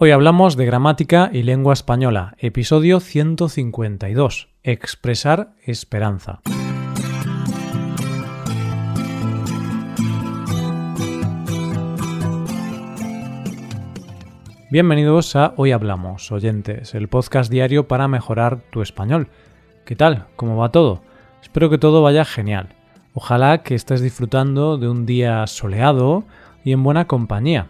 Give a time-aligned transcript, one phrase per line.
[0.00, 6.38] Hoy hablamos de gramática y lengua española, episodio 152, expresar esperanza.
[14.70, 19.26] Bienvenidos a Hoy Hablamos, oyentes, el podcast diario para mejorar tu español.
[19.84, 20.26] ¿Qué tal?
[20.36, 21.02] ¿Cómo va todo?
[21.42, 22.68] Espero que todo vaya genial.
[23.14, 26.22] Ojalá que estés disfrutando de un día soleado
[26.62, 27.66] y en buena compañía.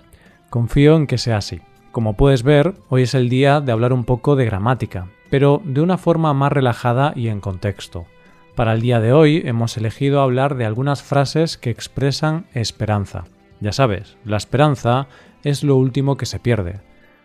[0.51, 1.63] Confío en que sea así.
[1.99, 5.81] Como puedes ver, hoy es el día de hablar un poco de gramática, pero de
[5.81, 8.07] una forma más relajada y en contexto.
[8.55, 13.25] Para el día de hoy hemos elegido hablar de algunas frases que expresan esperanza.
[13.59, 15.09] Ya sabes, la esperanza
[15.43, 16.83] es lo último que se pierde.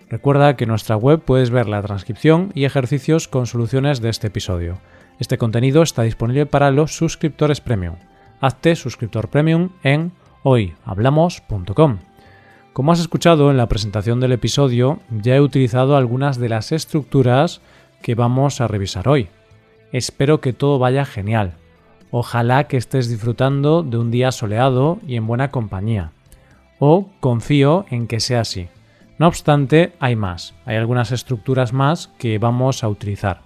[0.09, 4.25] Recuerda que en nuestra web puedes ver la transcripción y ejercicios con soluciones de este
[4.25, 4.79] episodio.
[5.19, 7.97] Este contenido está disponible para los suscriptores premium.
[8.41, 11.99] Hazte suscriptor premium en hoyhablamos.com.
[12.73, 17.61] Como has escuchado en la presentación del episodio, ya he utilizado algunas de las estructuras
[18.01, 19.27] que vamos a revisar hoy.
[19.91, 21.53] Espero que todo vaya genial.
[22.09, 26.13] Ojalá que estés disfrutando de un día soleado y en buena compañía.
[26.79, 28.69] O confío en que sea así.
[29.19, 30.55] No obstante, hay más.
[30.65, 33.41] Hay algunas estructuras más que vamos a utilizar.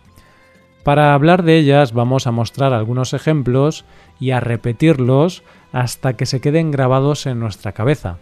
[0.86, 3.84] Para hablar de ellas vamos a mostrar algunos ejemplos
[4.22, 8.20] y a repetirlos hasta que se queden grabados en nuestra cabeza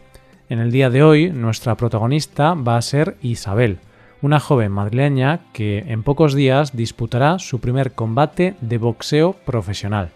[0.49, 3.79] en el día de hoy, nuestra protagonista va a ser Isabel,
[4.21, 10.11] una joven madrileña que en pocos días disputará su primer combate de boxeo profesional.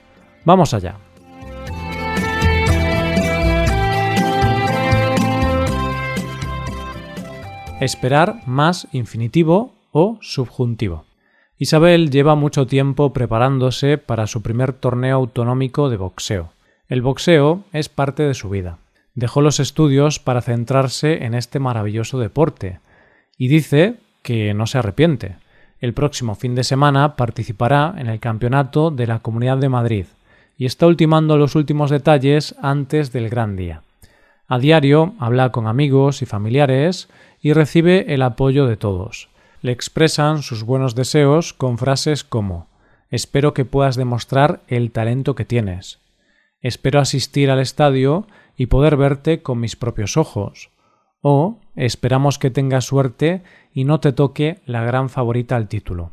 [0.46, 0.98] Vamos allá.
[7.82, 11.06] Esperar más infinitivo o subjuntivo.
[11.58, 16.52] Isabel lleva mucho tiempo preparándose para su primer torneo autonómico de boxeo.
[16.88, 18.78] El boxeo es parte de su vida
[19.20, 22.80] dejó los estudios para centrarse en este maravilloso deporte
[23.38, 25.36] y dice que no se arrepiente.
[25.80, 30.06] El próximo fin de semana participará en el Campeonato de la Comunidad de Madrid
[30.58, 33.82] y está ultimando los últimos detalles antes del gran día.
[34.48, 37.08] A diario habla con amigos y familiares
[37.42, 39.30] y recibe el apoyo de todos.
[39.62, 42.68] Le expresan sus buenos deseos con frases como
[43.12, 46.00] Espero que puedas demostrar el talento que tienes.
[46.62, 48.28] Espero asistir al estadio
[48.60, 50.70] y poder verte con mis propios ojos.
[51.22, 53.42] O esperamos que tengas suerte
[53.74, 56.12] y no te toque la gran favorita al título.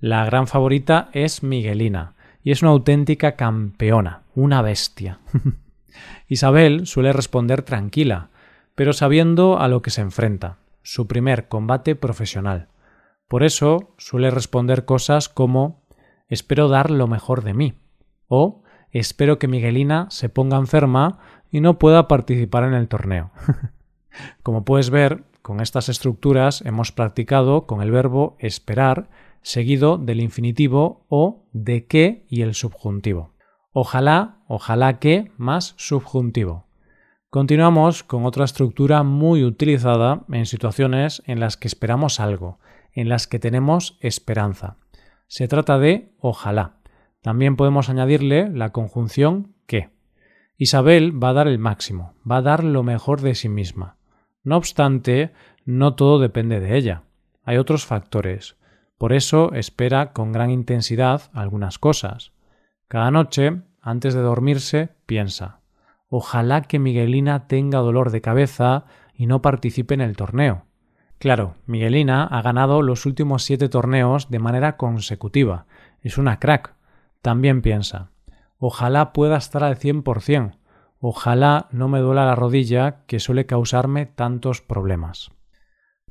[0.00, 5.20] La gran favorita es Miguelina y es una auténtica campeona, una bestia.
[6.28, 8.30] Isabel suele responder tranquila,
[8.74, 12.66] pero sabiendo a lo que se enfrenta, su primer combate profesional.
[13.28, 15.84] Por eso suele responder cosas como
[16.28, 17.74] espero dar lo mejor de mí
[18.26, 21.18] o espero que Miguelina se ponga enferma
[21.50, 23.30] y no pueda participar en el torneo.
[24.42, 29.08] Como puedes ver, con estas estructuras hemos practicado con el verbo esperar
[29.42, 33.34] seguido del infinitivo o de que y el subjuntivo.
[33.72, 36.66] Ojalá, ojalá que más subjuntivo.
[37.30, 42.58] Continuamos con otra estructura muy utilizada en situaciones en las que esperamos algo,
[42.92, 44.78] en las que tenemos esperanza.
[45.28, 46.80] Se trata de ojalá.
[47.20, 49.95] También podemos añadirle la conjunción que.
[50.58, 53.96] Isabel va a dar el máximo, va a dar lo mejor de sí misma.
[54.42, 55.32] No obstante,
[55.66, 57.02] no todo depende de ella.
[57.44, 58.56] Hay otros factores.
[58.96, 62.32] Por eso espera con gran intensidad algunas cosas.
[62.88, 65.60] Cada noche, antes de dormirse, piensa
[66.08, 68.84] Ojalá que Miguelina tenga dolor de cabeza
[69.14, 70.64] y no participe en el torneo.
[71.18, 75.66] Claro, Miguelina ha ganado los últimos siete torneos de manera consecutiva.
[76.00, 76.74] Es una crack.
[77.22, 78.10] También piensa
[78.58, 80.56] Ojalá pueda estar al cien por cien.
[80.98, 85.30] Ojalá no me duela la rodilla que suele causarme tantos problemas.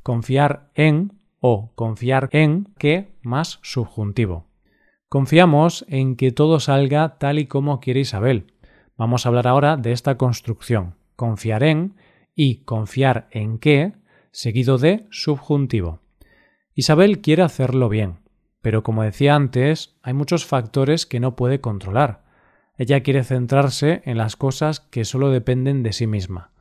[0.03, 4.47] Confiar en o confiar en que más subjuntivo.
[5.09, 8.53] Confiamos en que todo salga tal y como quiere Isabel.
[8.97, 10.95] Vamos a hablar ahora de esta construcción.
[11.15, 11.95] Confiar en
[12.35, 13.93] y confiar en que
[14.31, 16.01] seguido de subjuntivo.
[16.73, 18.19] Isabel quiere hacerlo bien,
[18.61, 22.24] pero como decía antes, hay muchos factores que no puede controlar.
[22.77, 26.51] Ella quiere centrarse en las cosas que solo dependen de sí misma.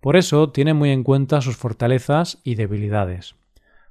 [0.00, 3.36] Por eso tiene muy en cuenta sus fortalezas y debilidades.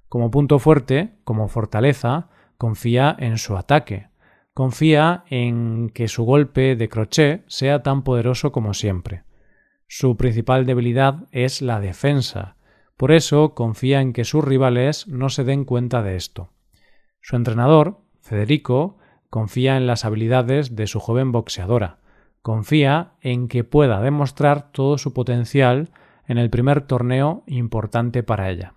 [0.10, 4.10] Como punto fuerte, como fortaleza, confía en su ataque.
[4.54, 9.24] Confía en que su golpe de crochet sea tan poderoso como siempre.
[9.88, 12.58] Su principal debilidad es la defensa.
[12.98, 16.52] Por eso confía en que sus rivales no se den cuenta de esto.
[17.22, 18.99] Su entrenador, Federico,
[19.30, 22.00] confía en las habilidades de su joven boxeadora,
[22.42, 25.90] confía en que pueda demostrar todo su potencial
[26.28, 28.74] en el primer torneo importante para ella.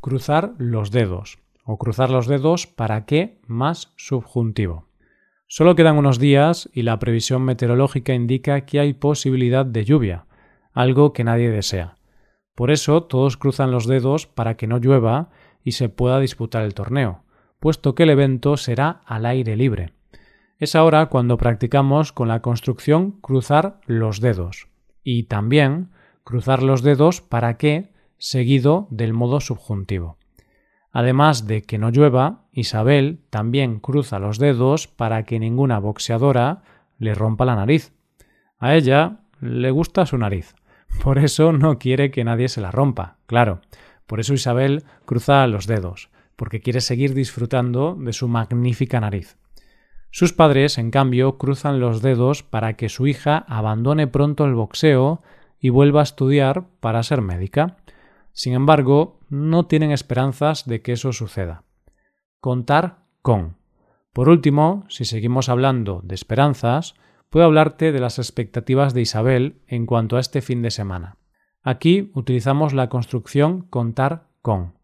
[0.00, 4.86] cruzar los dedos o cruzar los dedos para qué más subjuntivo.
[5.46, 10.24] Solo quedan unos días y la previsión meteorológica indica que hay posibilidad de lluvia,
[10.72, 11.96] algo que nadie desea.
[12.54, 15.28] Por eso todos cruzan los dedos para que no llueva
[15.62, 17.24] y se pueda disputar el torneo,
[17.60, 19.92] puesto que el evento será al aire libre.
[20.58, 24.68] Es ahora cuando practicamos con la construcción cruzar los dedos
[25.04, 25.90] y también
[26.24, 30.18] cruzar los dedos para que seguido del modo subjuntivo.
[30.92, 36.62] Además de que no llueva, Isabel también cruza los dedos para que ninguna boxeadora
[36.98, 37.92] le rompa la nariz.
[38.58, 40.54] A ella le gusta su nariz.
[41.02, 43.60] Por eso no quiere que nadie se la rompa, claro.
[44.06, 46.09] Por eso Isabel cruza los dedos,
[46.40, 49.36] porque quiere seguir disfrutando de su magnífica nariz.
[50.10, 55.20] Sus padres, en cambio, cruzan los dedos para que su hija abandone pronto el boxeo
[55.60, 57.76] y vuelva a estudiar para ser médica.
[58.32, 61.64] Sin embargo, no tienen esperanzas de que eso suceda.
[62.40, 63.58] Contar con.
[64.14, 66.94] Por último, si seguimos hablando de esperanzas,
[67.28, 71.18] puedo hablarte de las expectativas de Isabel en cuanto a este fin de semana.
[71.62, 74.79] Aquí utilizamos la construcción contar con.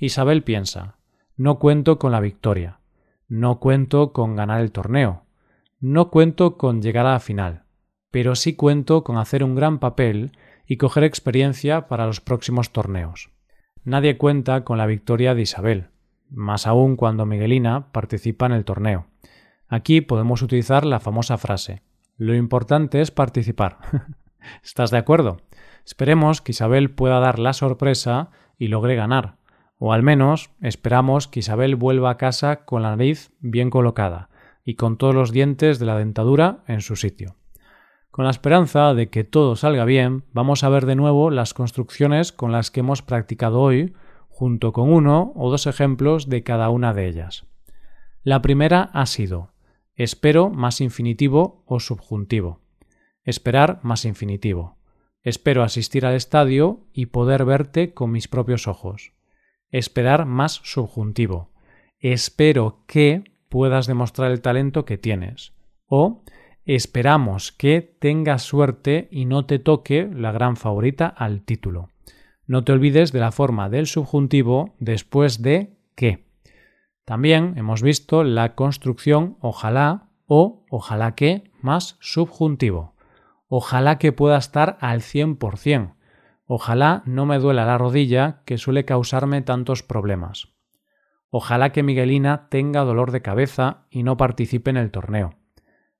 [0.00, 0.96] Isabel piensa,
[1.36, 2.78] no cuento con la victoria,
[3.26, 5.24] no cuento con ganar el torneo,
[5.80, 7.64] no cuento con llegar a la final,
[8.12, 10.32] pero sí cuento con hacer un gran papel
[10.66, 13.30] y coger experiencia para los próximos torneos.
[13.82, 15.88] Nadie cuenta con la victoria de Isabel,
[16.30, 19.06] más aún cuando Miguelina participa en el torneo.
[19.66, 21.82] Aquí podemos utilizar la famosa frase
[22.16, 23.78] Lo importante es participar.
[24.62, 25.38] ¿Estás de acuerdo?
[25.84, 29.38] Esperemos que Isabel pueda dar la sorpresa y logre ganar,
[29.78, 34.28] o al menos esperamos que Isabel vuelva a casa con la nariz bien colocada
[34.64, 37.36] y con todos los dientes de la dentadura en su sitio.
[38.10, 42.32] Con la esperanza de que todo salga bien, vamos a ver de nuevo las construcciones
[42.32, 43.94] con las que hemos practicado hoy,
[44.28, 47.46] junto con uno o dos ejemplos de cada una de ellas.
[48.22, 49.52] La primera ha sido
[49.94, 52.60] espero más infinitivo o subjuntivo.
[53.24, 54.78] Esperar más infinitivo.
[55.22, 59.12] Espero asistir al estadio y poder verte con mis propios ojos.
[59.70, 61.50] Esperar más subjuntivo.
[61.98, 65.52] Espero que puedas demostrar el talento que tienes.
[65.86, 66.22] O
[66.68, 71.88] Esperamos que tengas suerte y no te toque la gran favorita al título.
[72.46, 76.26] No te olvides de la forma del subjuntivo después de que.
[77.06, 82.94] También hemos visto la construcción ojalá o ojalá que más subjuntivo.
[83.46, 85.94] Ojalá que pueda estar al 100%.
[86.50, 90.48] Ojalá no me duela la rodilla que suele causarme tantos problemas.
[91.28, 95.34] Ojalá que Miguelina tenga dolor de cabeza y no participe en el torneo.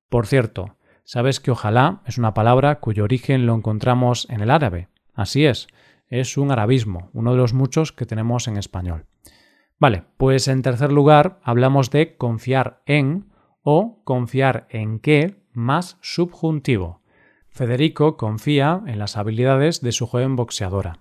[0.09, 4.89] Por cierto, sabes que ojalá es una palabra cuyo origen lo encontramos en el árabe.
[5.13, 5.69] Así es,
[6.07, 9.05] es un arabismo, uno de los muchos que tenemos en español.
[9.79, 13.31] Vale, pues en tercer lugar hablamos de confiar en
[13.61, 17.03] o confiar en qué más subjuntivo.
[17.59, 21.01] Federico confía en las habilidades de su joven boxeadora.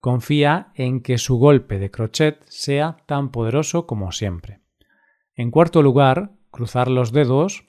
[0.00, 4.62] Confía en que su golpe de crochet sea tan poderoso como siempre.
[5.34, 7.68] En cuarto lugar, cruzar los dedos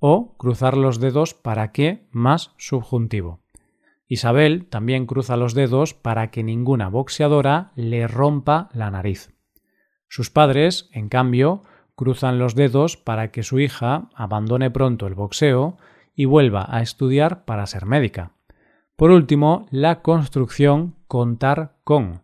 [0.00, 3.38] o cruzar los dedos para que más subjuntivo.
[4.08, 9.32] Isabel también cruza los dedos para que ninguna boxeadora le rompa la nariz.
[10.08, 11.62] Sus padres, en cambio,
[11.94, 15.78] cruzan los dedos para que su hija abandone pronto el boxeo
[16.14, 18.32] y vuelva a estudiar para ser médica.
[18.96, 22.22] Por último, la construcción contar con.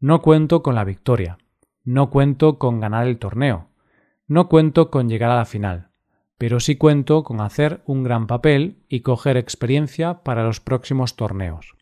[0.00, 1.38] No cuento con la victoria.
[1.84, 3.68] No cuento con ganar el torneo.
[4.26, 5.92] No cuento con llegar a la final
[6.42, 11.76] pero sí cuento con hacer un gran papel y coger experiencia para los próximos torneos.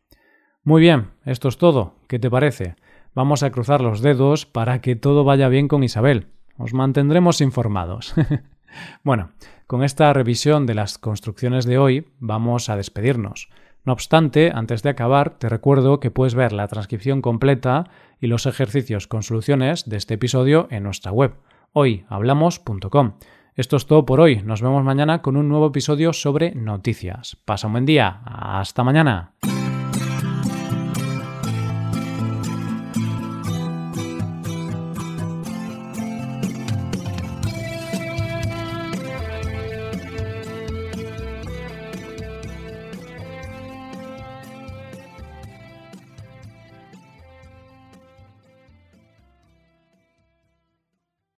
[0.65, 1.95] Muy bien, esto es todo.
[2.09, 2.77] ¿Qué te parece?
[3.15, 6.27] Vamos a cruzar los dedos para que todo vaya bien con Isabel.
[6.59, 8.13] Os mantendremos informados.
[9.03, 9.31] bueno,
[9.71, 13.51] con esta revisión de las construcciones de hoy vamos a despedirnos.
[13.85, 17.85] No obstante, antes de acabar, te recuerdo que puedes ver la transcripción completa
[18.21, 21.35] y los ejercicios con soluciones de este episodio en nuestra web,
[21.73, 23.13] hoyhablamos.com.
[23.55, 24.43] Esto es todo por hoy.
[24.43, 27.37] Nos vemos mañana con un nuevo episodio sobre noticias.
[27.45, 28.23] Pasa un buen día.
[28.25, 29.35] Hasta mañana.